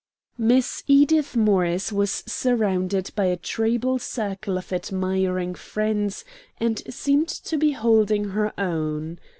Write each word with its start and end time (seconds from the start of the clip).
Miss 0.39 0.81
Edith 0.87 1.35
Morris 1.35 1.91
was 1.91 2.23
surrounded 2.25 3.11
by 3.15 3.25
a 3.25 3.37
treble 3.37 3.99
circle 3.99 4.57
of 4.57 4.73
admiring 4.73 5.53
friends, 5.53 6.25
and 6.59 6.81
seemed 6.91 7.27
to 7.29 7.55
be 7.55 7.73
holding 7.73 8.29
her 8.29 8.51
own. 8.59 9.19